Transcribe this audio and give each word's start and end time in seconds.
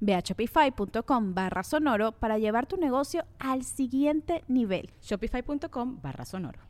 Ve 0.00 0.14
a 0.14 0.20
shopify.com 0.20 1.34
barra 1.34 1.62
sonoro 1.62 2.12
para 2.12 2.38
llevar 2.38 2.66
tu 2.66 2.76
negocio 2.76 3.24
al 3.38 3.64
siguiente 3.64 4.44
nivel. 4.48 4.90
Shopify.com 5.02 6.00
barra 6.02 6.24
sonoro. 6.24 6.60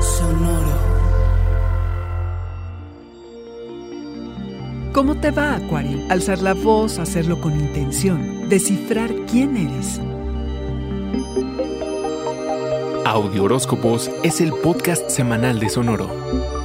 Sonoro. 0.00 0.92
¿Cómo 4.92 5.18
te 5.18 5.30
va, 5.30 5.54
Acuario? 5.56 5.98
Alzar 6.10 6.42
la 6.42 6.52
voz, 6.52 6.98
hacerlo 6.98 7.40
con 7.40 7.58
intención, 7.58 8.48
descifrar 8.50 9.10
quién 9.26 9.56
eres. 9.56 9.98
Audio 13.06 13.44
Horóscopos 13.44 14.10
es 14.22 14.40
el 14.40 14.52
podcast 14.52 15.08
semanal 15.08 15.58
de 15.60 15.70
Sonoro. 15.70 16.61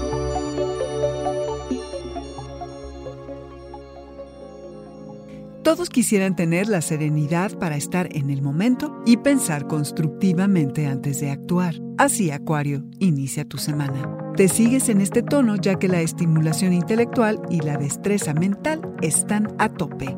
Todos 5.67 5.89
quisieran 5.89 6.33
tener 6.33 6.69
la 6.69 6.79
serenidad 6.79 7.51
para 7.59 7.75
estar 7.75 8.07
en 8.15 8.29
el 8.29 8.41
momento 8.41 9.01
y 9.05 9.17
pensar 9.17 9.67
constructivamente 9.67 10.87
antes 10.87 11.19
de 11.19 11.29
actuar. 11.29 11.75
Así, 11.97 12.31
Acuario, 12.31 12.85
inicia 12.99 13.43
tu 13.43 13.57
semana. 13.57 14.17
Te 14.37 14.47
sigues 14.47 14.87
en 14.87 15.01
este 15.01 15.23
tono 15.23 15.57
ya 15.57 15.75
que 15.75 15.89
la 15.89 15.99
estimulación 15.99 16.71
intelectual 16.71 17.41
y 17.49 17.59
la 17.59 17.75
destreza 17.75 18.33
mental 18.33 18.79
están 19.01 19.53
a 19.59 19.67
tope. 19.67 20.15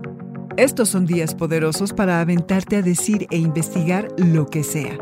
Estos 0.56 0.90
son 0.90 1.08
días 1.08 1.34
poderosos 1.34 1.94
para 1.94 2.22
aventarte 2.22 2.76
a 2.76 2.84
decir 2.84 3.26
e 3.32 3.38
investigar 3.38 4.08
lo 4.18 4.46
que 4.46 4.64
sea. 4.64 5.00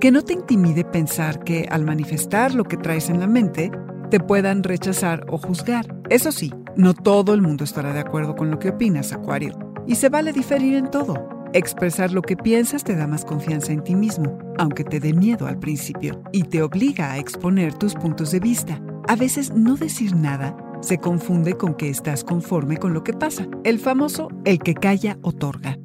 Que 0.00 0.12
no 0.12 0.22
te 0.22 0.34
intimide 0.34 0.84
pensar 0.84 1.42
que 1.42 1.66
al 1.68 1.84
manifestar 1.84 2.54
lo 2.54 2.62
que 2.62 2.76
traes 2.76 3.10
en 3.10 3.18
la 3.18 3.26
mente, 3.26 3.72
te 4.08 4.20
puedan 4.20 4.62
rechazar 4.62 5.26
o 5.28 5.36
juzgar. 5.36 6.00
Eso 6.10 6.30
sí, 6.30 6.52
no 6.76 6.94
todo 6.94 7.34
el 7.34 7.42
mundo 7.42 7.64
estará 7.64 7.92
de 7.92 7.98
acuerdo 7.98 8.36
con 8.36 8.52
lo 8.52 8.60
que 8.60 8.68
opinas, 8.68 9.12
Acuario. 9.12 9.69
Y 9.90 9.96
se 9.96 10.08
vale 10.08 10.32
diferir 10.32 10.76
en 10.76 10.88
todo. 10.88 11.28
Expresar 11.52 12.12
lo 12.12 12.22
que 12.22 12.36
piensas 12.36 12.84
te 12.84 12.94
da 12.94 13.08
más 13.08 13.24
confianza 13.24 13.72
en 13.72 13.82
ti 13.82 13.96
mismo, 13.96 14.38
aunque 14.56 14.84
te 14.84 15.00
dé 15.00 15.12
miedo 15.12 15.48
al 15.48 15.58
principio, 15.58 16.22
y 16.30 16.44
te 16.44 16.62
obliga 16.62 17.10
a 17.10 17.18
exponer 17.18 17.74
tus 17.74 17.94
puntos 17.94 18.30
de 18.30 18.38
vista. 18.38 18.80
A 19.08 19.16
veces 19.16 19.52
no 19.52 19.74
decir 19.74 20.14
nada 20.14 20.56
se 20.80 20.98
confunde 20.98 21.54
con 21.54 21.74
que 21.74 21.88
estás 21.88 22.22
conforme 22.22 22.76
con 22.76 22.94
lo 22.94 23.02
que 23.02 23.14
pasa. 23.14 23.48
El 23.64 23.80
famoso 23.80 24.28
el 24.44 24.60
que 24.60 24.74
calla 24.74 25.18
otorga. 25.22 25.76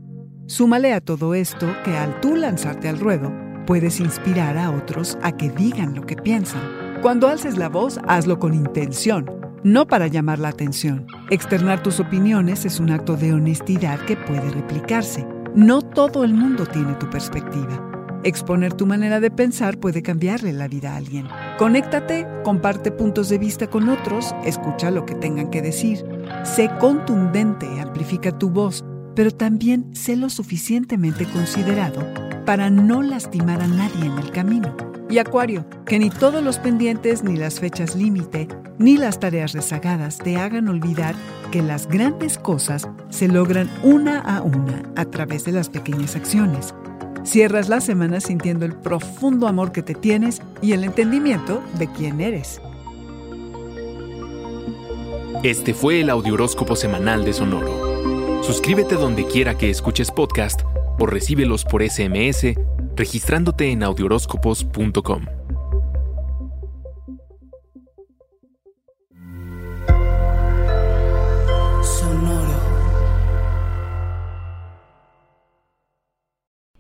Súmale 0.46 0.94
a 0.94 1.02
todo 1.02 1.34
esto 1.34 1.66
que 1.84 1.98
al 1.98 2.22
tú 2.22 2.36
lanzarte 2.36 2.88
al 2.88 3.00
ruedo, 3.00 3.34
puedes 3.66 4.00
inspirar 4.00 4.56
a 4.56 4.70
otros 4.70 5.18
a 5.24 5.32
que 5.32 5.50
digan 5.50 5.96
lo 5.96 6.06
que 6.06 6.16
piensan. 6.16 6.62
Cuando 7.02 7.28
alces 7.28 7.58
la 7.58 7.70
voz, 7.70 8.00
hazlo 8.08 8.38
con 8.38 8.54
intención 8.54 9.45
no 9.66 9.88
para 9.88 10.06
llamar 10.06 10.38
la 10.38 10.50
atención. 10.50 11.08
Externar 11.32 11.82
tus 11.82 12.00
opiniones 12.00 12.66
es 12.66 12.80
un 12.80 12.92
acto 12.92 13.18
de 13.18 13.34
honestidad 13.34 14.00
que 14.02 14.16
puede 14.16 14.52
replicarse. 14.52 15.26
No 15.56 15.82
todo 15.82 16.24
el 16.24 16.36
mundo 16.36 16.68
tiene 16.68 16.94
tu 16.94 17.10
perspectiva. 17.10 17.82
Exponer 18.24 18.74
tu 18.74 18.86
manera 18.86 19.20
de 19.20 19.32
pensar 19.32 19.80
puede 19.80 20.04
cambiarle 20.04 20.54
la 20.54 20.68
vida 20.68 20.94
a 20.94 20.98
alguien. 20.98 21.28
Conéctate, 21.58 22.28
comparte 22.44 22.92
puntos 22.92 23.30
de 23.30 23.40
vista 23.40 23.68
con 23.68 23.90
otros, 23.90 24.36
escucha 24.46 24.92
lo 24.92 25.08
que 25.08 25.16
tengan 25.16 25.50
que 25.50 25.64
decir. 25.64 26.06
Sé 26.44 26.70
contundente, 26.80 27.68
amplifica 27.82 28.38
tu 28.38 28.52
voz, 28.52 28.86
pero 29.16 29.32
también 29.32 29.96
sé 29.96 30.16
lo 30.16 30.30
suficientemente 30.30 31.26
considerado 31.26 32.02
para 32.46 32.70
no 32.70 33.02
lastimar 33.02 33.62
a 33.62 33.68
nadie 33.68 34.06
en 34.06 34.20
el 34.20 34.30
camino. 34.30 34.95
Y 35.10 35.20
Acuario, 35.20 35.66
que 35.86 36.00
ni 36.00 36.10
todos 36.10 36.44
los 36.44 36.58
pendientes, 36.58 37.24
ni 37.24 37.38
las 37.38 37.60
fechas 37.60 37.96
límite, 37.96 38.48
ni 38.80 38.98
las 38.98 39.20
tareas 39.20 39.54
rezagadas 39.54 40.18
te 40.18 40.38
hagan 40.38 40.68
olvidar 40.68 41.16
que 41.52 41.62
las 41.62 41.88
grandes 41.88 42.40
cosas 42.40 42.88
se 43.10 43.28
logran 43.28 43.70
una 43.84 44.20
a 44.20 44.42
una 44.42 44.84
a 44.96 45.06
través 45.06 45.46
de 45.46 45.52
las 45.52 45.70
pequeñas 45.70 46.16
acciones. 46.16 46.74
Cierras 47.24 47.70
la 47.70 47.82
semana 47.82 48.20
sintiendo 48.20 48.66
el 48.66 48.74
profundo 48.74 49.48
amor 49.48 49.72
que 49.72 49.84
te 49.84 49.94
tienes 49.94 50.42
y 50.62 50.74
el 50.74 50.84
entendimiento 50.84 51.62
de 51.78 51.92
quién 51.92 52.20
eres. 52.20 52.60
Este 55.44 55.76
fue 55.76 56.02
el 56.02 56.10
Audioróscopo 56.10 56.76
Semanal 56.76 57.24
de 57.24 57.34
Sonoro. 57.34 58.44
Suscríbete 58.44 58.96
donde 58.96 59.26
quiera 59.26 59.56
que 59.56 59.70
escuches 59.70 60.10
podcast 60.10 60.62
o 60.98 61.06
recíbelos 61.06 61.64
por 61.64 61.88
SMS 61.88 62.56
registrándote 62.96 63.72
en 63.72 63.84
audioróscopos.com. 63.84 65.26
Sonoro. 71.84 72.46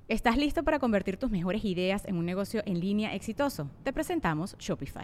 ¿Estás 0.07 0.37
listo 0.37 0.63
para 0.63 0.79
convertir 0.79 1.17
tus 1.17 1.31
mejores 1.31 1.65
ideas 1.65 2.05
en 2.05 2.15
un 2.17 2.25
negocio 2.25 2.63
en 2.65 2.79
línea 2.79 3.13
exitoso? 3.15 3.69
Te 3.83 3.91
presentamos 3.91 4.55
Shopify. 4.57 5.03